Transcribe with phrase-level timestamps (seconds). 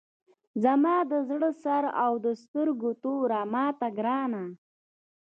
[0.63, 4.43] زما د زړه سر او د سترګو توره ماته ګرانه!